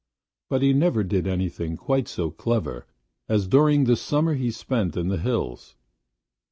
But 0.49 0.63
he 0.63 0.73
never 0.73 1.03
did 1.03 1.27
anything 1.27 1.77
quite 1.77 2.07
so 2.07 2.31
clever 2.31 2.87
as 3.29 3.45
during 3.47 3.83
that 3.83 3.97
summer 3.97 4.33
he 4.33 4.49
spent 4.49 4.97
in 4.97 5.09
the 5.09 5.17
hills. 5.19 5.75